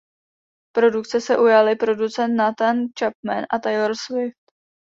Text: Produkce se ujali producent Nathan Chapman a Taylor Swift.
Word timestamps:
Produkce 0.77 1.21
se 1.25 1.37
ujali 1.43 1.75
producent 1.83 2.35
Nathan 2.39 2.89
Chapman 2.99 3.45
a 3.51 3.59
Taylor 3.59 3.95
Swift. 3.95 4.39